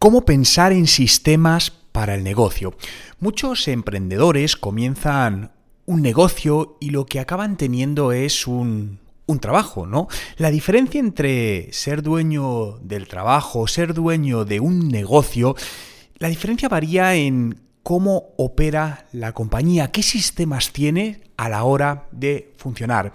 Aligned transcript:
cómo 0.00 0.24
pensar 0.24 0.72
en 0.72 0.86
sistemas 0.86 1.70
para 1.92 2.14
el 2.14 2.24
negocio. 2.24 2.74
Muchos 3.20 3.68
emprendedores 3.68 4.56
comienzan 4.56 5.52
un 5.84 6.00
negocio 6.00 6.78
y 6.80 6.88
lo 6.88 7.04
que 7.04 7.20
acaban 7.20 7.58
teniendo 7.58 8.10
es 8.10 8.46
un, 8.46 8.98
un 9.26 9.40
trabajo, 9.40 9.86
¿no? 9.86 10.08
La 10.38 10.50
diferencia 10.50 11.00
entre 11.00 11.70
ser 11.72 12.02
dueño 12.02 12.78
del 12.78 13.08
trabajo, 13.08 13.68
ser 13.68 13.92
dueño 13.92 14.46
de 14.46 14.58
un 14.60 14.88
negocio, 14.88 15.54
la 16.18 16.28
diferencia 16.28 16.70
varía 16.70 17.14
en 17.14 17.60
cómo 17.82 18.34
opera 18.36 19.06
la 19.12 19.32
compañía, 19.32 19.90
qué 19.90 20.02
sistemas 20.02 20.72
tiene 20.72 21.22
a 21.36 21.48
la 21.48 21.64
hora 21.64 22.04
de 22.12 22.52
funcionar. 22.58 23.12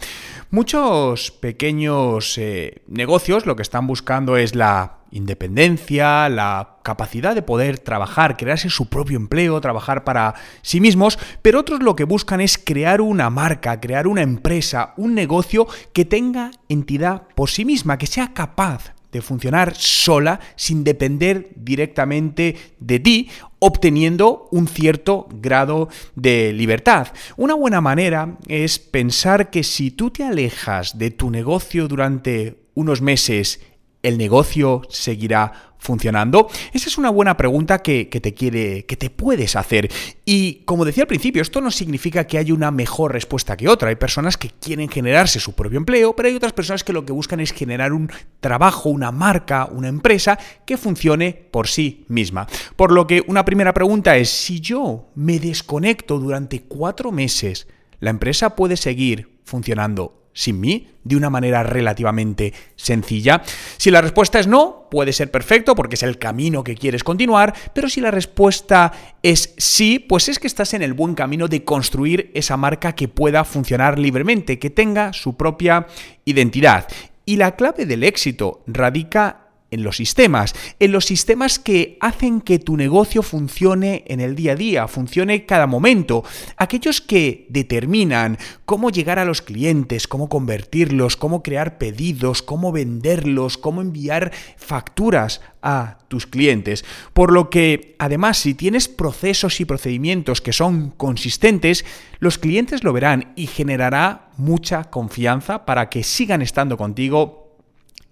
Muchos 0.49 1.29
pequeños 1.29 2.37
eh, 2.37 2.81
negocios 2.87 3.45
lo 3.45 3.55
que 3.55 3.61
están 3.61 3.85
buscando 3.85 4.35
es 4.35 4.55
la 4.55 4.97
independencia, 5.11 6.27
la 6.27 6.77
capacidad 6.83 7.35
de 7.35 7.43
poder 7.43 7.77
trabajar, 7.77 8.35
crearse 8.35 8.69
su 8.69 8.89
propio 8.89 9.17
empleo, 9.17 9.61
trabajar 9.61 10.03
para 10.03 10.33
sí 10.63 10.81
mismos, 10.81 11.19
pero 11.41 11.59
otros 11.59 11.83
lo 11.83 11.95
que 11.95 12.03
buscan 12.03 12.41
es 12.41 12.57
crear 12.57 12.99
una 12.99 13.29
marca, 13.29 13.79
crear 13.79 14.07
una 14.07 14.23
empresa, 14.23 14.93
un 14.97 15.13
negocio 15.13 15.67
que 15.93 16.03
tenga 16.03 16.51
entidad 16.67 17.27
por 17.35 17.49
sí 17.49 17.63
misma, 17.63 17.97
que 17.97 18.07
sea 18.07 18.33
capaz 18.33 18.94
de 19.15 19.21
funcionar 19.21 19.75
sola 19.75 20.41
sin 20.57 20.83
depender 20.83 21.49
directamente 21.55 22.55
de 22.79 22.99
ti, 22.99 23.29
obteniendo 23.59 24.49
un 24.51 24.67
cierto 24.67 25.27
grado 25.41 25.87
de 26.15 26.51
libertad. 26.51 27.07
Una 27.37 27.53
buena 27.53 27.79
manera 27.79 28.37
es 28.47 28.77
pensar 28.77 29.49
que 29.49 29.63
si 29.63 29.91
tú 29.91 30.11
te 30.11 30.25
alejas 30.25 30.97
de 30.97 31.11
tu 31.11 31.31
negocio 31.31 31.87
durante 31.87 32.57
unos 32.73 33.01
meses, 33.01 33.61
el 34.07 34.17
negocio 34.17 34.81
seguirá 34.89 35.75
funcionando? 35.77 36.49
Esa 36.73 36.89
es 36.89 36.97
una 36.97 37.09
buena 37.09 37.37
pregunta 37.37 37.81
que, 37.81 38.05
te 38.05 38.33
quiere, 38.33 38.85
que 38.85 38.97
te 38.97 39.09
puedes 39.09 39.55
hacer. 39.55 39.89
Y 40.25 40.63
como 40.65 40.83
decía 40.83 41.03
al 41.03 41.07
principio, 41.07 41.41
esto 41.41 41.61
no 41.61 41.71
significa 41.71 42.25
que 42.25 42.37
haya 42.37 42.53
una 42.53 42.71
mejor 42.71 43.13
respuesta 43.13 43.55
que 43.55 43.69
otra. 43.69 43.89
Hay 43.89 43.95
personas 43.95 44.37
que 44.37 44.49
quieren 44.49 44.89
generarse 44.89 45.39
su 45.39 45.53
propio 45.53 45.77
empleo, 45.77 46.15
pero 46.15 46.27
hay 46.27 46.35
otras 46.35 46.53
personas 46.53 46.83
que 46.83 46.93
lo 46.93 47.05
que 47.05 47.13
buscan 47.13 47.39
es 47.39 47.53
generar 47.53 47.93
un 47.93 48.11
trabajo, 48.39 48.89
una 48.89 49.11
marca, 49.11 49.69
una 49.71 49.87
empresa 49.87 50.37
que 50.65 50.77
funcione 50.77 51.33
por 51.51 51.67
sí 51.67 52.05
misma. 52.07 52.47
Por 52.75 52.91
lo 52.91 53.07
que 53.07 53.23
una 53.27 53.45
primera 53.45 53.73
pregunta 53.73 54.17
es, 54.17 54.29
si 54.29 54.59
yo 54.59 55.09
me 55.15 55.39
desconecto 55.39 56.19
durante 56.19 56.63
cuatro 56.63 57.11
meses, 57.11 57.67
¿la 57.99 58.09
empresa 58.09 58.55
puede 58.55 58.77
seguir 58.77 59.39
funcionando 59.43 60.24
sin 60.35 60.59
mí 60.59 60.89
de 61.03 61.15
una 61.15 61.31
manera 61.31 61.63
relativamente 61.63 62.53
sencilla? 62.75 63.41
Si 63.77 63.89
la 63.89 64.01
respuesta 64.01 64.39
es 64.39 64.45
no, 64.45 64.87
puede 64.91 65.13
ser 65.13 65.31
perfecto 65.31 65.73
porque 65.73 65.95
es 65.95 66.03
el 66.03 66.19
camino 66.19 66.63
que 66.63 66.75
quieres 66.75 67.03
continuar, 67.03 67.55
pero 67.73 67.89
si 67.89 68.01
la 68.01 68.11
respuesta 68.11 68.91
es 69.23 69.55
sí, 69.57 69.97
pues 69.97 70.29
es 70.29 70.37
que 70.37 70.45
estás 70.45 70.75
en 70.75 70.83
el 70.83 70.93
buen 70.93 71.15
camino 71.15 71.47
de 71.47 71.63
construir 71.63 72.29
esa 72.35 72.57
marca 72.57 72.93
que 72.93 73.07
pueda 73.07 73.43
funcionar 73.43 73.97
libremente, 73.97 74.59
que 74.59 74.69
tenga 74.69 75.13
su 75.13 75.35
propia 75.35 75.87
identidad. 76.25 76.87
Y 77.25 77.37
la 77.37 77.55
clave 77.55 77.87
del 77.87 78.03
éxito 78.03 78.61
radica 78.67 79.44
en 79.71 79.83
los 79.83 79.97
sistemas, 79.97 80.55
en 80.79 80.91
los 80.91 81.05
sistemas 81.05 81.59
que 81.59 81.97
hacen 81.99 82.41
que 82.41 82.59
tu 82.59 82.77
negocio 82.77 83.23
funcione 83.23 84.03
en 84.07 84.21
el 84.21 84.35
día 84.35 84.53
a 84.53 84.55
día, 84.55 84.87
funcione 84.87 85.45
cada 85.45 85.67
momento, 85.67 86.23
aquellos 86.55 87.01
que 87.01 87.47
determinan 87.49 88.37
cómo 88.65 88.89
llegar 88.89 89.19
a 89.19 89.25
los 89.25 89.41
clientes, 89.41 90.07
cómo 90.07 90.29
convertirlos, 90.29 91.17
cómo 91.17 91.43
crear 91.43 91.77
pedidos, 91.77 92.41
cómo 92.41 92.71
venderlos, 92.71 93.57
cómo 93.57 93.81
enviar 93.81 94.31
facturas 94.55 95.41
a 95.61 95.97
tus 96.07 96.27
clientes. 96.27 96.85
Por 97.13 97.33
lo 97.33 97.49
que, 97.49 97.95
además, 97.97 98.37
si 98.37 98.53
tienes 98.53 98.87
procesos 98.87 99.59
y 99.59 99.65
procedimientos 99.65 100.41
que 100.41 100.53
son 100.53 100.91
consistentes, 100.91 101.85
los 102.19 102.37
clientes 102.37 102.83
lo 102.83 102.93
verán 102.93 103.33
y 103.35 103.47
generará 103.47 104.29
mucha 104.37 104.85
confianza 104.85 105.65
para 105.65 105.89
que 105.89 106.03
sigan 106.03 106.41
estando 106.41 106.77
contigo 106.77 107.44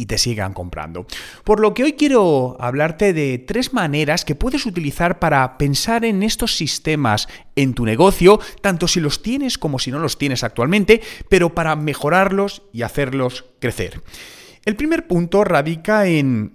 y 0.04 0.06
te 0.06 0.18
sigan 0.18 0.54
comprando. 0.54 1.08
Por 1.46 1.62
lo 1.62 1.74
que 1.74 1.86
hoy 1.86 1.94
quiero 1.94 2.58
hablarte 2.60 3.14
de 3.14 3.38
tres 3.38 3.72
maneras 3.72 4.26
que 4.26 4.36
puedes 4.36 4.66
utilizar 4.66 5.18
para 5.18 5.58
pensar 5.58 6.04
en 6.04 6.24
estos 6.24 6.58
sistemas 6.58 7.30
en 7.56 7.74
tu 7.74 7.86
negocio, 7.86 8.38
tanto 8.62 8.90
si 8.90 9.00
los 9.00 9.24
tienes 9.24 9.58
como 9.58 9.80
si 9.80 9.92
no 9.92 10.00
los 10.00 10.18
tienes 10.18 10.44
actualmente, 10.44 11.02
pero 11.30 11.56
para 11.56 11.78
mejorarlos 11.78 12.64
y 12.74 12.82
hacerlos 12.82 13.46
crecer. 13.60 14.02
El 14.66 14.76
primer 14.76 15.08
punto 15.08 15.46
radica 15.46 16.06
en 16.06 16.52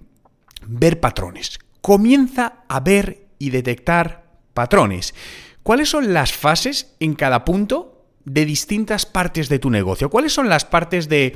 ver 0.67 0.99
patrones. 0.99 1.57
Comienza 1.81 2.65
a 2.67 2.79
ver 2.81 3.29
y 3.39 3.49
detectar 3.49 4.29
patrones. 4.53 5.15
¿Cuáles 5.63 5.89
son 5.89 6.13
las 6.13 6.33
fases 6.33 6.95
en 6.99 7.15
cada 7.15 7.45
punto 7.45 8.05
de 8.25 8.45
distintas 8.45 9.07
partes 9.07 9.49
de 9.49 9.57
tu 9.57 9.71
negocio? 9.71 10.11
¿Cuáles 10.11 10.33
son 10.33 10.49
las 10.49 10.65
partes 10.65 11.09
de 11.09 11.35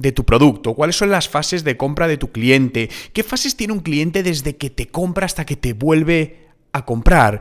de 0.00 0.12
tu 0.12 0.24
producto, 0.24 0.74
cuáles 0.74 0.96
son 0.96 1.10
las 1.10 1.28
fases 1.28 1.62
de 1.62 1.76
compra 1.76 2.08
de 2.08 2.16
tu 2.16 2.32
cliente, 2.32 2.88
qué 3.12 3.22
fases 3.22 3.56
tiene 3.56 3.74
un 3.74 3.80
cliente 3.80 4.22
desde 4.22 4.56
que 4.56 4.70
te 4.70 4.88
compra 4.88 5.26
hasta 5.26 5.44
que 5.44 5.56
te 5.56 5.74
vuelve 5.74 6.48
a 6.72 6.84
comprar. 6.84 7.40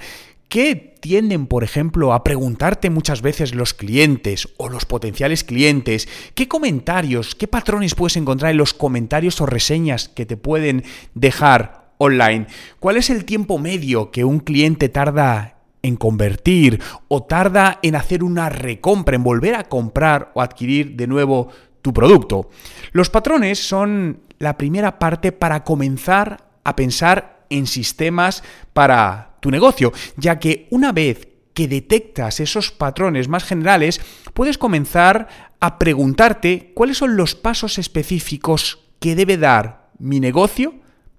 ¿Qué 0.49 0.95
tienden, 0.99 1.45
por 1.45 1.63
ejemplo, 1.63 2.11
a 2.11 2.23
preguntarte 2.23 2.89
muchas 2.89 3.21
veces 3.21 3.53
los 3.53 3.73
clientes 3.73 4.49
o 4.57 4.67
los 4.67 4.85
potenciales 4.85 5.43
clientes? 5.43 6.09
¿Qué 6.33 6.47
comentarios, 6.47 7.35
qué 7.35 7.47
patrones 7.47 7.95
puedes 7.95 8.17
encontrar 8.17 8.51
en 8.51 8.57
los 8.57 8.73
comentarios 8.73 9.39
o 9.41 9.45
reseñas 9.45 10.09
que 10.09 10.25
te 10.25 10.37
pueden 10.37 10.83
dejar 11.13 11.91
online? 11.99 12.47
¿Cuál 12.79 12.97
es 12.97 13.09
el 13.11 13.25
tiempo 13.25 13.59
medio 13.59 14.09
que 14.11 14.25
un 14.25 14.39
cliente 14.39 14.89
tarda 14.89 15.59
en 15.81 15.95
convertir 15.95 16.81
o 17.07 17.23
tarda 17.23 17.79
en 17.83 17.95
hacer 17.95 18.23
una 18.23 18.49
recompra, 18.49 19.15
en 19.15 19.23
volver 19.23 19.55
a 19.55 19.63
comprar 19.65 20.31
o 20.33 20.41
adquirir 20.41 20.95
de 20.95 21.07
nuevo 21.07 21.49
tu 21.81 21.93
producto. 21.93 22.49
Los 22.91 23.09
patrones 23.09 23.59
son 23.59 24.21
la 24.37 24.57
primera 24.57 24.99
parte 24.99 25.31
para 25.31 25.63
comenzar 25.63 26.49
a 26.63 26.75
pensar 26.75 27.45
en 27.49 27.67
sistemas 27.67 28.43
para 28.73 29.37
tu 29.39 29.51
negocio, 29.51 29.91
ya 30.17 30.39
que 30.39 30.67
una 30.71 30.91
vez 30.91 31.27
que 31.53 31.67
detectas 31.67 32.39
esos 32.39 32.71
patrones 32.71 33.27
más 33.27 33.43
generales, 33.43 33.99
puedes 34.33 34.57
comenzar 34.57 35.27
a 35.59 35.77
preguntarte 35.79 36.71
cuáles 36.73 36.97
son 36.97 37.17
los 37.17 37.35
pasos 37.35 37.77
específicos 37.77 38.79
que 38.99 39.15
debe 39.15 39.37
dar 39.37 39.89
mi 39.97 40.19
negocio 40.19 40.75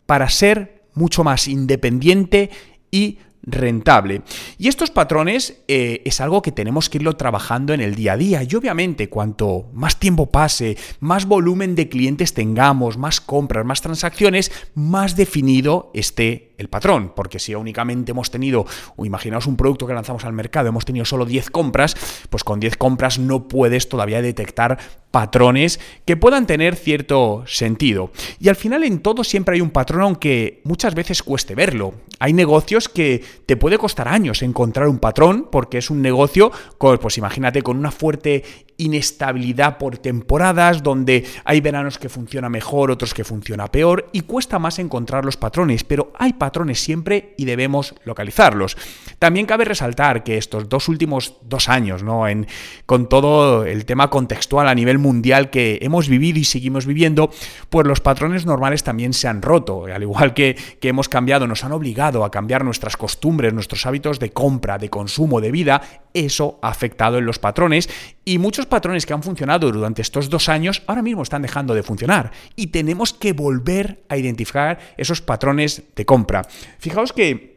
para 0.07 0.29
ser 0.29 0.85
mucho 0.95 1.25
más 1.25 1.47
independiente 1.47 2.51
y 2.91 3.19
rentable. 3.43 4.23
Y 4.59 4.69
estos 4.69 4.91
patrones 4.91 5.63
eh, 5.69 6.03
es 6.05 6.21
algo 6.21 6.43
que 6.43 6.53
tenemos 6.53 6.91
que 6.91 6.99
irlo 6.99 7.17
trabajando 7.17 7.73
en 7.73 7.81
el 7.81 7.95
día 7.95 8.13
a 8.13 8.17
día. 8.17 8.43
Y 8.43 8.55
obviamente, 8.55 9.09
cuanto 9.09 9.71
más 9.73 9.99
tiempo 9.99 10.27
pase, 10.27 10.77
más 11.01 11.27
volumen 11.27 11.75
de 11.75 11.89
clientes 11.89 12.35
tengamos, 12.35 12.99
más 12.99 13.21
compras, 13.21 13.65
más 13.65 13.81
transacciones, 13.81 14.53
más 14.75 15.17
definido 15.17 15.91
esté 15.95 16.50
el 16.61 16.69
patrón, 16.69 17.13
porque 17.17 17.39
si 17.39 17.55
únicamente 17.55 18.13
hemos 18.13 18.31
tenido, 18.31 18.67
o 18.97 19.05
imaginaos 19.05 19.47
un 19.47 19.57
producto 19.57 19.87
que 19.87 19.95
lanzamos 19.95 20.25
al 20.25 20.33
mercado, 20.33 20.69
hemos 20.69 20.85
tenido 20.85 21.05
solo 21.05 21.25
10 21.25 21.51
compras, 21.51 21.97
pues 22.29 22.45
con 22.45 22.61
10 22.61 22.77
compras 22.77 23.19
no 23.19 23.49
puedes 23.49 23.89
todavía 23.89 24.23
detectar 24.23 24.79
patrones 25.11 25.81
que 26.05 26.17
puedan 26.17 26.47
tener 26.47 26.77
cierto 26.77 27.43
sentido. 27.47 28.13
Y 28.39 28.49
al 28.49 28.57
final 28.57 28.85
en 28.85 29.01
todo 29.01 29.25
siempre 29.25 29.57
hay 29.57 29.61
un 29.61 29.71
patrón, 29.71 30.03
aunque 30.03 30.61
muchas 30.65 30.95
veces 30.95 31.23
cueste 31.23 31.55
verlo. 31.55 31.95
Hay 32.21 32.33
negocios 32.33 32.89
que 32.89 33.25
te 33.47 33.57
puede 33.57 33.79
costar 33.79 34.07
años 34.07 34.43
encontrar 34.43 34.89
un 34.89 34.99
patrón, 34.99 35.49
porque 35.51 35.79
es 35.79 35.91
un 35.91 36.03
negocio, 36.03 36.53
pues 36.79 37.19
imagínate, 37.19 37.63
con 37.63 37.77
una 37.77 37.91
fuerte 37.91 38.45
inestabilidad 38.81 39.79
por 39.79 39.99
temporadas, 39.99 40.83
donde 40.83 41.27
hay 41.45 41.61
veranos 41.61 41.99
que 41.99 42.09
funciona 42.09 42.49
mejor, 42.49 42.91
otros 42.91 43.15
que 43.15 43.25
funciona 43.25 43.71
peor, 43.71 44.09
y 44.13 44.23
cuesta 44.23 44.59
más 44.59 44.79
encontrar 44.79 45.25
los 45.25 45.37
patrones, 45.37 45.85
pero 45.85 46.13
hay 46.19 46.33
patrones 46.33 46.81
siempre 46.81 47.35
y 47.37 47.45
debemos 47.45 47.95
localizarlos. 48.05 48.77
También 49.19 49.47
cabe 49.47 49.65
resaltar 49.65 50.25
que 50.25 50.39
estos 50.39 50.69
dos 50.69 50.89
últimos 50.89 51.37
dos 51.43 51.69
años, 51.69 52.03
¿no? 52.03 52.27
En, 52.27 52.47
con 52.87 53.09
todo 53.09 53.65
el 53.67 53.85
tema 53.85 54.09
contextual 54.09 54.67
a 54.67 54.75
nivel 54.75 54.99
mundial 54.99 55.51
que 55.51 55.79
hemos 55.83 56.09
vivido 56.09 56.39
y 56.39 56.45
seguimos 56.45 56.87
viviendo, 56.87 57.31
pues 57.69 57.87
los 57.87 58.01
patrones 58.01 58.47
normales 58.47 58.83
también 58.83 59.13
se 59.13 59.29
han 59.29 59.43
roto, 59.43 59.85
al 59.85 60.03
igual 60.03 60.33
que, 60.33 60.57
que 60.81 60.89
hemos 60.89 61.09
cambiado, 61.09 61.47
nos 61.47 61.65
han 61.65 61.73
obligado 61.73 62.25
a 62.25 62.31
cambiar 62.31 62.65
nuestras 62.65 62.97
costumbres, 62.97 63.53
nuestros 63.53 63.85
hábitos 63.85 64.19
de 64.19 64.31
compra, 64.31 64.79
de 64.79 64.89
consumo, 64.89 65.41
de 65.41 65.51
vida, 65.51 65.83
eso 66.15 66.59
ha 66.63 66.69
afectado 66.69 67.19
en 67.19 67.27
los 67.27 67.39
patrones 67.39 67.89
y 68.25 68.39
muchos 68.39 68.67
patrones 68.71 69.05
que 69.05 69.13
han 69.13 69.23
funcionado 69.23 69.71
durante 69.71 70.01
estos 70.01 70.31
dos 70.31 70.49
años 70.49 70.83
ahora 70.87 71.03
mismo 71.03 71.23
están 71.23 71.43
dejando 71.43 71.75
de 71.75 71.83
funcionar 71.83 72.33
y 72.57 72.69
tenemos 72.69 73.13
que 73.13 73.35
volver 73.35 74.03
a 74.09 74.17
identificar 74.17 74.79
esos 74.97 75.21
patrones 75.21 75.83
de 75.95 76.07
compra. 76.07 76.47
Fijaos 76.79 77.13
que 77.13 77.51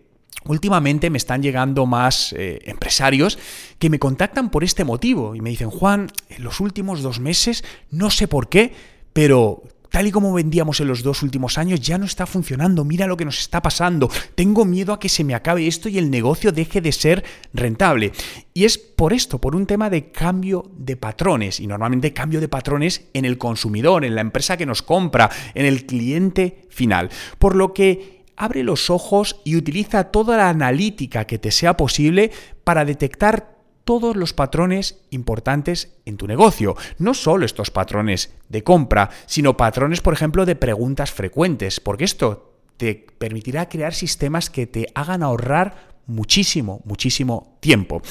Últimamente 0.46 1.10
me 1.10 1.18
están 1.18 1.42
llegando 1.42 1.86
más 1.86 2.34
eh, 2.34 2.60
empresarios 2.66 3.40
que 3.80 3.90
me 3.90 3.98
contactan 3.98 4.50
por 4.50 4.66
este 4.66 4.84
motivo 4.84 5.36
y 5.36 5.42
me 5.42 5.50
dicen, 5.50 5.70
Juan, 5.70 6.12
en 6.28 6.44
los 6.44 6.60
últimos 6.60 7.02
dos 7.02 7.22
meses, 7.22 7.64
no 7.92 8.10
sé 8.10 8.28
por 8.28 8.50
qué, 8.50 8.74
pero 9.14 9.64
tal 9.94 10.08
y 10.08 10.12
como 10.12 10.34
vendíamos 10.34 10.80
en 10.80 10.88
los 10.88 11.04
dos 11.04 11.22
últimos 11.22 11.60
años, 11.60 11.80
ya 11.80 12.00
no 12.00 12.06
está 12.06 12.26
funcionando, 12.26 12.84
mira 12.84 13.06
lo 13.06 13.16
que 13.16 13.26
nos 13.26 13.38
está 13.38 13.62
pasando, 13.62 14.10
tengo 14.34 14.66
miedo 14.66 14.92
a 14.92 15.00
que 15.00 15.08
se 15.08 15.24
me 15.24 15.36
acabe 15.36 15.68
esto 15.68 15.88
y 15.88 16.00
el 16.00 16.10
negocio 16.10 16.52
deje 16.52 16.82
de 16.82 16.92
ser 16.92 17.24
rentable. 17.54 18.12
Y 18.56 18.66
es 18.66 18.80
por 18.80 19.14
esto, 19.14 19.40
por 19.40 19.56
un 19.56 19.68
tema 19.68 19.92
de 19.92 20.12
cambio 20.12 20.66
de 20.76 20.98
patrones, 20.98 21.60
y 21.60 21.68
normalmente 21.68 22.12
cambio 22.12 22.42
de 22.42 22.48
patrones 22.48 23.04
en 23.14 23.24
el 23.24 23.38
consumidor, 23.38 24.04
en 24.04 24.16
la 24.16 24.22
empresa 24.22 24.58
que 24.58 24.66
nos 24.66 24.82
compra, 24.82 25.30
en 25.54 25.68
el 25.68 25.86
cliente 25.86 26.66
final. 26.70 27.12
Por 27.38 27.56
lo 27.56 27.72
que 27.72 28.24
abre 28.36 28.64
los 28.64 28.90
ojos 28.90 29.42
y 29.44 29.58
utiliza 29.58 30.06
toda 30.06 30.38
la 30.38 30.50
analítica 30.50 31.26
que 31.26 31.38
te 31.38 31.52
sea 31.52 31.78
posible 31.78 32.32
para 32.64 32.84
detectar 32.84 33.53
todos 33.84 34.16
los 34.16 34.34
patrones 34.34 35.02
importantes 35.10 35.96
en 36.06 36.18
tu 36.18 36.28
negocio. 36.28 36.76
No 36.98 37.14
solo 37.14 37.46
estos 37.46 37.72
patrones 37.72 38.34
de 38.50 38.64
compra, 38.64 39.10
sino 39.26 39.58
patrones, 39.58 40.02
por 40.02 40.14
ejemplo, 40.14 40.46
de 40.46 40.56
preguntas 40.56 41.12
frecuentes, 41.12 41.80
porque 41.80 42.06
esto 42.06 42.54
te 42.78 43.06
permitirá 43.18 43.70
crear 43.70 43.94
sistemas 43.94 44.50
que 44.50 44.68
te 44.68 44.88
hagan 44.96 45.24
ahorrar 45.24 45.94
muchísimo, 46.06 46.82
muchísimo 46.86 47.53
tiempo. 47.64 48.02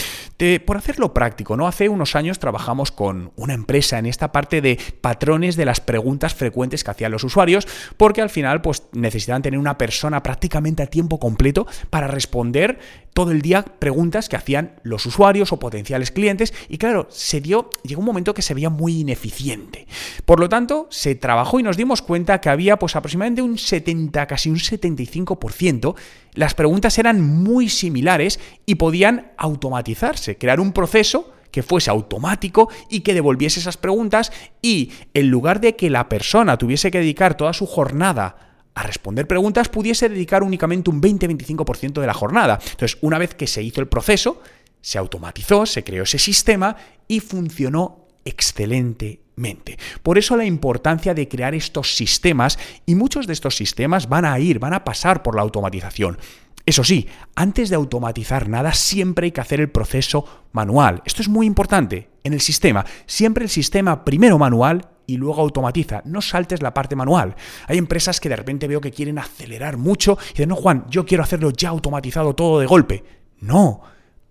por 0.66 0.76
hacerlo 0.76 1.14
práctico, 1.14 1.56
¿no? 1.56 1.69
Hace 1.69 1.88
unos 1.88 2.16
años 2.16 2.40
trabajamos 2.40 2.90
con 2.90 3.32
una 3.37 3.52
empresa 3.54 3.99
en 3.99 4.06
esta 4.06 4.32
parte 4.32 4.60
de 4.60 4.78
patrones 5.00 5.54
de 5.56 5.66
las 5.66 5.81
preguntas 5.81 6.34
frecuentes 6.34 6.82
que 6.82 6.90
hacían 6.90 7.12
los 7.12 7.22
usuarios, 7.22 7.69
porque 7.96 8.22
al 8.22 8.31
final 8.31 8.62
pues 8.62 8.84
necesitaban 8.93 9.43
tener 9.43 9.60
una 9.60 9.78
persona 9.78 10.22
prácticamente 10.22 10.82
a 10.82 10.87
tiempo 10.87 11.20
completo 11.20 11.66
para 11.90 12.08
responder 12.08 12.81
todo 13.12 13.31
el 13.31 13.43
día 13.43 13.62
preguntas 13.62 14.31
que 14.31 14.37
hacían 14.37 14.81
los 14.82 15.04
usuarios 15.04 15.52
o 15.52 15.58
potenciales 15.58 16.10
clientes 16.10 16.54
y 16.69 16.78
claro, 16.78 17.08
se 17.10 17.43
dio 17.43 17.69
llegó 17.84 18.00
un 18.00 18.06
momento 18.06 18.32
que 18.32 18.40
se 18.40 18.54
veía 18.54 18.70
muy 18.70 19.00
ineficiente. 19.00 19.87
Por 20.25 20.40
lo 20.40 20.49
tanto, 20.49 20.88
se 20.90 21.14
trabajó 21.14 21.60
y 21.60 21.62
nos 21.62 21.76
dimos 21.76 22.00
cuenta 22.00 22.40
que 22.40 22.49
había 22.49 22.78
pues 22.78 22.96
aproximadamente 22.96 23.43
un 23.43 23.58
70, 23.58 24.26
casi 24.26 24.49
un 24.49 24.56
75% 24.56 25.94
las 26.34 26.54
preguntas 26.54 26.99
eran 26.99 27.20
muy 27.20 27.69
similares 27.69 28.40
y 28.64 28.76
podían 28.76 29.32
automatizarse, 29.43 30.39
crear 30.39 30.61
un 30.61 30.73
proceso 30.73 31.33
que 31.50 31.65
fuese 31.65 31.91
automático 31.91 32.71
y 32.89 33.00
que 33.00 33.12
devolviese 33.12 33.59
esas 33.61 33.77
preguntas 33.77 34.33
y 34.62 34.93
en 35.12 35.29
lugar 35.29 35.61
de 35.61 35.75
que 35.75 35.91
la 35.91 36.09
persona 36.09 36.56
tuviese 36.56 36.91
que 36.91 37.00
dedicar 37.00 37.37
toda 37.37 37.53
su 37.53 37.67
jornada 37.67 38.37
a 38.75 38.83
responder 38.85 39.27
preguntas, 39.27 39.69
pudiese 39.69 40.09
dedicar 40.09 40.43
únicamente 40.44 40.91
un 40.91 41.03
20-25% 41.03 42.00
de 42.00 42.06
la 42.06 42.15
jornada. 42.15 42.59
Entonces, 42.62 42.97
una 43.03 43.19
vez 43.19 43.35
que 43.35 43.47
se 43.47 43.62
hizo 43.62 43.81
el 43.81 43.89
proceso, 43.89 44.41
se 44.81 44.97
automatizó, 44.97 45.67
se 45.67 45.85
creó 45.85 46.05
ese 46.05 46.19
sistema 46.19 46.77
y 47.09 47.21
funcionó 47.21 48.06
excelentemente. 48.25 49.77
Por 50.03 50.19
eso 50.19 50.37
la 50.37 50.45
importancia 50.45 51.15
de 51.15 51.29
crear 51.29 51.55
estos 51.55 51.97
sistemas 51.97 52.59
y 52.87 52.95
muchos 52.95 53.27
de 53.27 53.33
estos 53.33 53.56
sistemas 53.56 54.09
van 54.09 54.25
a 54.25 54.38
ir, 54.38 54.61
van 54.61 54.73
a 54.73 54.85
pasar 54.85 55.23
por 55.23 55.35
la 55.35 55.43
automatización. 55.43 56.17
Eso 56.64 56.85
sí, 56.85 57.09
antes 57.35 57.70
de 57.70 57.76
automatizar 57.76 58.49
nada, 58.49 58.73
siempre 58.73 59.26
hay 59.26 59.32
que 59.32 59.41
hacer 59.41 59.61
el 59.61 59.70
proceso 59.70 60.25
manual. 60.53 61.03
Esto 61.05 61.23
es 61.23 61.29
muy 61.29 61.47
importante 61.47 62.09
en 62.23 62.35
el 62.35 62.41
sistema. 62.41 62.85
Siempre 63.06 63.44
el 63.44 63.50
sistema 63.50 64.05
primero 64.05 64.38
manual 64.38 64.88
y 65.06 65.17
luego 65.17 65.41
automatiza. 65.41 66.03
No 66.05 66.23
saltes 66.23 66.62
la 66.62 66.73
parte 66.73 66.94
manual. 66.94 67.35
Hay 67.67 67.79
empresas 67.79 68.20
que 68.20 68.29
de 68.29 68.37
repente 68.37 68.69
veo 68.69 68.81
que 68.81 68.93
quieren 68.93 69.19
acelerar 69.19 69.76
mucho 69.76 70.19
y 70.26 70.29
dicen, 70.31 70.50
no, 70.50 70.56
Juan, 70.56 70.85
yo 70.88 71.05
quiero 71.05 71.25
hacerlo 71.25 71.50
ya 71.50 71.70
automatizado 71.70 72.35
todo 72.35 72.61
de 72.61 72.67
golpe. 72.67 73.05
No. 73.41 73.82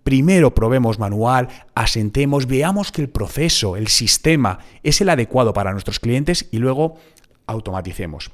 Primero 0.04 0.56
probemos 0.56 0.98
manual, 0.98 1.48
asentemos, 1.76 2.48
veamos 2.48 2.92
que 2.92 3.04
el 3.04 3.10
proceso, 3.10 3.76
el 3.76 3.88
sistema 3.88 4.58
es 4.82 5.00
el 5.00 5.10
adecuado 5.10 5.54
para 5.54 5.74
nuestros 5.74 6.00
clientes 6.00 6.48
y 6.52 6.58
luego 6.58 6.96
automaticemos. 7.46 8.32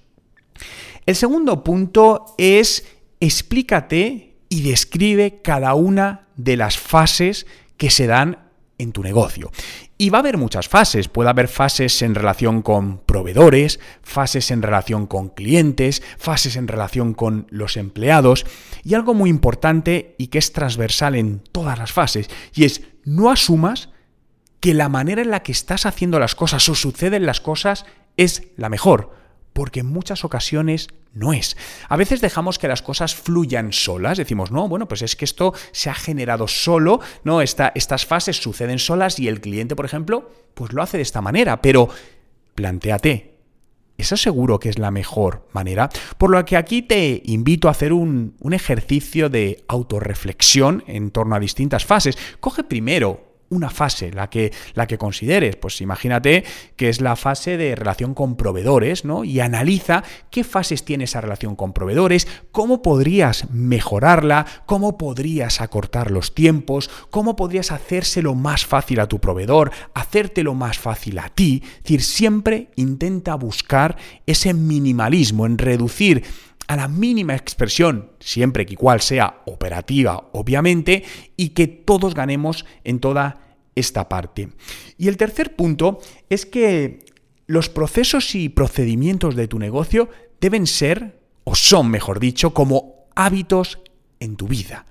El 1.06 1.16
segundo 1.16 1.64
punto 1.66 2.36
es 2.38 2.86
explícate 3.20 4.38
y 4.50 4.62
describe 4.62 5.42
cada 5.42 5.74
una 5.74 6.28
de 6.36 6.58
las 6.58 6.78
fases 6.78 7.46
que 7.78 7.90
se 7.90 8.08
dan 8.08 8.48
en 8.78 8.92
tu 8.92 9.02
negocio. 9.02 9.52
Y 9.98 10.12
va 10.12 10.20
a 10.20 10.22
haber 10.22 10.38
muchas 10.38 10.68
fases. 10.68 11.08
Puede 11.08 11.30
haber 11.30 11.48
fases 11.48 12.02
en 12.02 12.14
relación 12.14 12.62
con 12.62 13.00
proveedores, 13.00 13.80
fases 14.04 14.52
en 14.52 14.62
relación 14.62 15.08
con 15.08 15.30
clientes, 15.30 16.04
fases 16.18 16.56
en 16.56 16.68
relación 16.68 17.14
con 17.14 17.48
los 17.50 17.78
empleados. 17.78 18.46
Y 18.84 18.94
algo 18.94 19.14
muy 19.14 19.30
importante 19.30 20.16
y 20.20 20.28
que 20.28 20.38
es 20.38 20.54
transversal 20.54 21.16
en 21.16 21.40
todas 21.52 21.80
las 21.80 21.92
fases, 21.92 22.30
y 22.54 22.66
es 22.66 22.84
no 23.04 23.32
asumas 23.32 23.90
que 24.60 24.74
la 24.74 24.90
manera 24.90 25.22
en 25.22 25.32
la 25.32 25.44
que 25.44 25.52
estás 25.52 25.86
haciendo 25.86 26.20
las 26.20 26.36
cosas 26.36 26.68
o 26.70 26.76
suceden 26.76 27.26
las 27.26 27.42
cosas 27.42 27.86
es 28.18 28.44
la 28.58 28.70
mejor 28.70 29.27
porque 29.58 29.80
en 29.80 29.88
muchas 29.88 30.24
ocasiones 30.24 30.88
no 31.14 31.34
es. 31.34 31.58
A 31.90 31.98
veces 31.98 32.22
dejamos 32.22 32.60
que 32.60 32.68
las 32.68 32.84
cosas 32.84 33.16
fluyan 33.16 33.74
solas, 33.74 34.20
decimos, 34.20 34.52
no, 34.52 34.68
bueno, 34.70 34.88
pues 34.88 35.02
es 35.02 35.16
que 35.16 35.26
esto 35.26 35.52
se 35.72 35.90
ha 35.90 35.96
generado 35.96 36.48
solo, 36.48 37.00
no, 37.24 37.42
estas 37.42 38.06
fases 38.06 38.38
suceden 38.38 38.78
solas 38.78 39.18
y 39.18 39.28
el 39.28 39.42
cliente, 39.42 39.76
por 39.76 39.86
ejemplo, 39.86 40.30
pues 40.54 40.74
lo 40.74 40.84
hace 40.84 40.98
de 40.98 41.04
esta 41.04 41.22
manera, 41.22 41.60
pero 41.60 41.90
planteate, 42.54 43.40
¿eso 43.98 44.16
seguro 44.16 44.60
que 44.60 44.70
es 44.70 44.78
la 44.78 44.92
mejor 44.92 45.48
manera? 45.54 45.90
Por 46.20 46.30
lo 46.30 46.46
que 46.46 46.56
aquí 46.56 46.84
te 46.84 47.24
invito 47.26 47.68
a 47.68 47.72
hacer 47.72 47.94
un, 47.94 48.36
un 48.40 48.54
ejercicio 48.54 49.28
de 49.28 49.66
autorreflexión 49.68 50.84
en 50.86 51.10
torno 51.10 51.36
a 51.36 51.40
distintas 51.40 51.84
fases. 51.84 52.16
Coge 52.40 52.64
primero 52.64 53.27
una 53.50 53.70
fase, 53.70 54.12
la 54.12 54.30
que, 54.30 54.52
la 54.74 54.88
que 54.88 54.98
consideres. 54.98 55.56
Pues 55.56 55.82
imagínate 55.82 56.44
que 56.76 56.90
es 56.90 57.02
la 57.02 57.16
fase 57.16 57.58
de 57.58 57.76
relación 57.76 58.14
con 58.14 58.36
proveedores, 58.36 59.06
¿no? 59.06 59.24
Y 59.24 59.40
analiza 59.40 60.04
qué 60.32 60.44
fases 60.44 60.84
tiene 60.84 61.06
esa 61.06 61.22
relación 61.22 61.56
con 61.56 61.74
proveedores, 61.74 62.28
cómo 62.52 62.82
podrías 62.82 63.50
mejorarla, 63.52 64.46
cómo 64.66 64.98
podrías 64.98 65.62
acortar 65.62 66.12
los 66.12 66.34
tiempos, 66.34 66.90
cómo 67.10 67.36
podrías 67.36 67.72
hacérselo 67.72 68.36
más 68.36 68.66
fácil 68.66 69.00
a 69.00 69.08
tu 69.08 69.20
proveedor, 69.20 69.72
hacértelo 69.94 70.54
más 70.54 70.78
fácil 70.78 71.20
a 71.20 71.30
ti. 71.30 71.64
Es 71.64 71.84
decir, 71.84 72.02
siempre 72.02 72.72
intenta 72.76 73.36
buscar 73.36 73.98
ese 74.26 74.54
minimalismo 74.54 75.46
en 75.46 75.58
reducir 75.58 76.24
a 76.68 76.76
la 76.76 76.88
mínima 76.88 77.36
expresión, 77.36 78.12
siempre 78.20 78.66
que 78.66 78.74
igual 78.74 79.02
sea 79.02 79.42
operativa, 79.46 80.30
obviamente, 80.34 81.04
y 81.36 81.50
que 81.50 81.68
todos 81.68 82.14
ganemos 82.14 82.66
en 82.84 83.00
toda 83.00 83.40
esta 83.76 84.10
parte. 84.10 84.50
Y 84.98 85.08
el 85.08 85.18
tercer 85.18 85.56
punto 85.56 86.00
es 86.30 86.46
que 86.46 87.06
los 87.46 87.70
procesos 87.70 88.36
y 88.36 88.50
procedimientos 88.50 89.36
de 89.36 89.48
tu 89.48 89.60
negocio 89.60 90.10
deben 90.42 90.68
ser, 90.68 91.22
o 91.46 91.56
son, 91.56 91.90
mejor 91.90 92.20
dicho, 92.20 92.54
como 92.54 93.08
hábitos 93.16 93.80
en 94.20 94.36
tu 94.36 94.48
vida. 94.48 94.86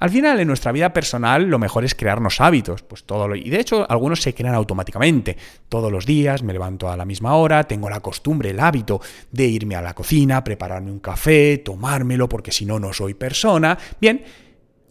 Al 0.00 0.10
final, 0.10 0.38
en 0.38 0.46
nuestra 0.46 0.70
vida 0.70 0.92
personal, 0.92 1.44
lo 1.44 1.58
mejor 1.58 1.84
es 1.84 1.94
crearnos 1.94 2.40
hábitos. 2.40 2.82
Pues 2.82 3.04
todo 3.04 3.26
lo, 3.26 3.34
y 3.34 3.50
de 3.50 3.60
hecho, 3.60 3.84
algunos 3.90 4.22
se 4.22 4.34
crean 4.34 4.54
automáticamente. 4.54 5.36
Todos 5.68 5.90
los 5.90 6.06
días 6.06 6.42
me 6.42 6.52
levanto 6.52 6.88
a 6.88 6.96
la 6.96 7.04
misma 7.04 7.34
hora, 7.34 7.64
tengo 7.64 7.90
la 7.90 8.00
costumbre, 8.00 8.50
el 8.50 8.60
hábito 8.60 9.00
de 9.32 9.46
irme 9.46 9.74
a 9.74 9.82
la 9.82 9.94
cocina, 9.94 10.44
prepararme 10.44 10.92
un 10.92 11.00
café, 11.00 11.58
tomármelo, 11.58 12.28
porque 12.28 12.52
si 12.52 12.64
no, 12.64 12.78
no 12.78 12.92
soy 12.92 13.14
persona. 13.14 13.76
Bien, 14.00 14.22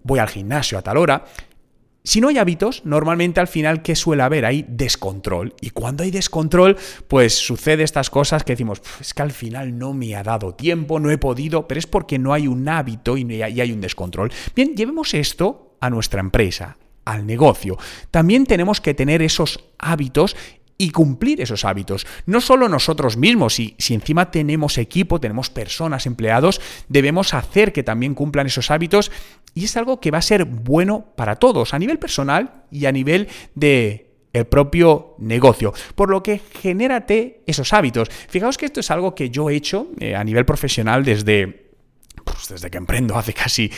voy 0.03 0.19
al 0.19 0.29
gimnasio 0.29 0.77
a 0.77 0.81
tal 0.81 0.97
hora. 0.97 1.23
Si 2.07 2.21
no 2.21 2.29
hay 2.29 2.37
hábitos, 2.37 2.85
normalmente 2.85 3.41
al 3.41 3.49
final, 3.49 3.81
¿qué 3.81 3.93
suele 3.93 4.23
haber? 4.23 4.45
Hay 4.45 4.63
descontrol. 4.69 5.53
Y 5.59 5.71
cuando 5.71 6.03
hay 6.03 6.11
descontrol, 6.11 6.77
pues 7.09 7.33
sucede 7.33 7.83
estas 7.83 8.09
cosas 8.09 8.45
que 8.45 8.53
decimos, 8.53 8.81
es 9.01 9.13
que 9.13 9.23
al 9.23 9.31
final 9.31 9.77
no 9.77 9.93
me 9.93 10.15
ha 10.15 10.23
dado 10.23 10.55
tiempo, 10.55 11.01
no 11.01 11.11
he 11.11 11.17
podido, 11.17 11.67
pero 11.67 11.79
es 11.79 11.85
porque 11.85 12.17
no 12.17 12.31
hay 12.31 12.47
un 12.47 12.69
hábito 12.69 13.17
y 13.17 13.41
hay 13.41 13.71
un 13.73 13.81
descontrol. 13.81 14.31
Bien, 14.55 14.73
llevemos 14.73 15.13
esto 15.13 15.75
a 15.81 15.89
nuestra 15.89 16.21
empresa, 16.21 16.77
al 17.03 17.25
negocio. 17.25 17.77
También 18.09 18.45
tenemos 18.45 18.79
que 18.79 18.93
tener 18.93 19.21
esos 19.21 19.65
hábitos 19.77 20.37
y 20.77 20.91
cumplir 20.91 21.41
esos 21.41 21.65
hábitos. 21.65 22.05
No 22.25 22.41
solo 22.41 22.69
nosotros 22.69 23.17
mismos, 23.17 23.55
si, 23.55 23.75
si 23.77 23.93
encima 23.93 24.31
tenemos 24.31 24.77
equipo, 24.77 25.19
tenemos 25.19 25.49
personas, 25.49 26.05
empleados, 26.05 26.61
debemos 26.87 27.33
hacer 27.33 27.73
que 27.73 27.83
también 27.83 28.13
cumplan 28.13 28.47
esos 28.47 28.71
hábitos 28.71 29.11
y 29.53 29.65
es 29.65 29.75
algo 29.77 29.99
que 29.99 30.11
va 30.11 30.19
a 30.19 30.21
ser 30.21 30.45
bueno 30.45 31.05
para 31.15 31.37
todos, 31.37 31.73
a 31.73 31.79
nivel 31.79 31.97
personal 31.97 32.63
y 32.71 32.85
a 32.85 32.91
nivel 32.91 33.27
de 33.55 34.07
el 34.33 34.45
propio 34.45 35.15
negocio. 35.17 35.73
Por 35.95 36.09
lo 36.09 36.21
que 36.21 36.41
genérate 36.61 37.41
esos 37.47 37.73
hábitos. 37.73 38.09
Fijaos 38.09 38.57
que 38.57 38.65
esto 38.65 38.79
es 38.79 38.91
algo 38.91 39.15
que 39.15 39.29
yo 39.29 39.49
he 39.49 39.55
hecho 39.55 39.87
eh, 39.99 40.15
a 40.15 40.23
nivel 40.23 40.45
profesional 40.45 41.03
desde 41.03 41.66
pues 42.37 42.49
desde 42.49 42.69
que 42.69 42.77
emprendo 42.77 43.17
hace 43.17 43.33
casi 43.33 43.71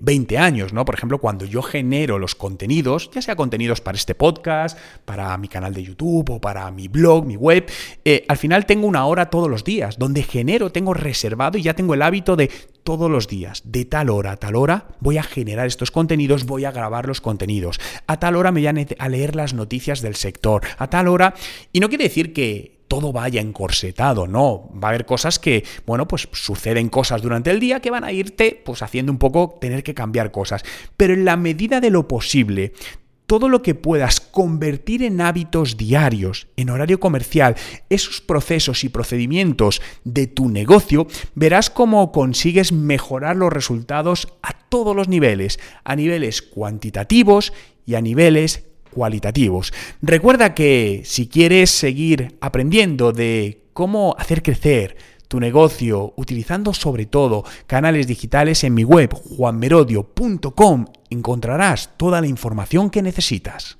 20 0.00 0.34
eh, 0.34 0.38
años, 0.38 0.72
¿no? 0.72 0.86
Por 0.86 0.94
ejemplo, 0.94 1.18
cuando 1.18 1.44
yo 1.44 1.60
genero 1.60 2.18
los 2.18 2.34
contenidos, 2.34 3.10
ya 3.12 3.20
sea 3.20 3.36
contenidos 3.36 3.82
para 3.82 3.96
este 3.96 4.14
podcast, 4.14 4.78
para 5.04 5.36
mi 5.36 5.48
canal 5.48 5.74
de 5.74 5.82
YouTube 5.82 6.30
o 6.30 6.40
para 6.40 6.70
mi 6.70 6.88
blog, 6.88 7.26
mi 7.26 7.36
web, 7.36 7.70
eh, 8.06 8.24
al 8.26 8.38
final 8.38 8.64
tengo 8.64 8.86
una 8.86 9.04
hora 9.04 9.28
todos 9.28 9.50
los 9.50 9.64
días, 9.64 9.98
donde 9.98 10.22
genero, 10.22 10.72
tengo 10.72 10.94
reservado 10.94 11.58
y 11.58 11.62
ya 11.62 11.74
tengo 11.74 11.92
el 11.92 12.00
hábito 12.00 12.36
de 12.36 12.50
todos 12.84 13.10
los 13.10 13.28
días, 13.28 13.60
de 13.66 13.84
tal 13.84 14.08
hora 14.08 14.32
a 14.32 14.36
tal 14.38 14.56
hora, 14.56 14.88
voy 15.00 15.18
a 15.18 15.22
generar 15.22 15.66
estos 15.66 15.90
contenidos, 15.90 16.46
voy 16.46 16.64
a 16.64 16.72
grabar 16.72 17.06
los 17.06 17.20
contenidos. 17.20 17.78
A 18.06 18.18
tal 18.18 18.34
hora 18.34 18.50
me 18.50 18.62
voy 18.62 18.94
a 18.98 19.08
leer 19.10 19.36
las 19.36 19.52
noticias 19.52 20.00
del 20.00 20.16
sector, 20.16 20.62
a 20.78 20.88
tal 20.88 21.06
hora. 21.06 21.34
Y 21.70 21.80
no 21.80 21.90
quiere 21.90 22.04
decir 22.04 22.32
que 22.32 22.79
todo 22.90 23.12
vaya 23.12 23.40
encorsetado, 23.40 24.26
no. 24.26 24.68
Va 24.72 24.88
a 24.88 24.90
haber 24.90 25.06
cosas 25.06 25.38
que, 25.38 25.64
bueno, 25.86 26.08
pues 26.08 26.28
suceden 26.32 26.88
cosas 26.88 27.22
durante 27.22 27.52
el 27.52 27.60
día 27.60 27.78
que 27.78 27.92
van 27.92 28.02
a 28.02 28.10
irte, 28.10 28.60
pues 28.64 28.82
haciendo 28.82 29.12
un 29.12 29.18
poco 29.18 29.58
tener 29.60 29.84
que 29.84 29.94
cambiar 29.94 30.32
cosas. 30.32 30.64
Pero 30.96 31.14
en 31.14 31.24
la 31.24 31.36
medida 31.36 31.80
de 31.80 31.90
lo 31.90 32.08
posible, 32.08 32.72
todo 33.26 33.48
lo 33.48 33.62
que 33.62 33.76
puedas 33.76 34.18
convertir 34.18 35.04
en 35.04 35.20
hábitos 35.20 35.76
diarios, 35.76 36.48
en 36.56 36.68
horario 36.68 36.98
comercial, 36.98 37.54
esos 37.90 38.20
procesos 38.20 38.82
y 38.82 38.88
procedimientos 38.88 39.80
de 40.02 40.26
tu 40.26 40.48
negocio, 40.48 41.06
verás 41.36 41.70
cómo 41.70 42.10
consigues 42.10 42.72
mejorar 42.72 43.36
los 43.36 43.52
resultados 43.52 44.26
a 44.42 44.52
todos 44.68 44.96
los 44.96 45.06
niveles, 45.06 45.60
a 45.84 45.94
niveles 45.94 46.42
cuantitativos 46.42 47.52
y 47.86 47.94
a 47.94 48.00
niveles 48.00 48.69
cualitativos. 48.90 49.72
Recuerda 50.02 50.54
que 50.54 51.02
si 51.04 51.28
quieres 51.28 51.70
seguir 51.70 52.36
aprendiendo 52.40 53.12
de 53.12 53.64
cómo 53.72 54.14
hacer 54.18 54.42
crecer 54.42 54.96
tu 55.28 55.38
negocio 55.38 56.12
utilizando 56.16 56.74
sobre 56.74 57.06
todo 57.06 57.44
canales 57.66 58.06
digitales 58.08 58.64
en 58.64 58.74
mi 58.74 58.82
web 58.82 59.14
juanmerodio.com 59.14 60.86
encontrarás 61.08 61.96
toda 61.96 62.20
la 62.20 62.26
información 62.26 62.90
que 62.90 63.00
necesitas. 63.00 63.79